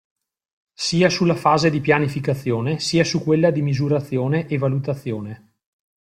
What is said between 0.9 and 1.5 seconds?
sulla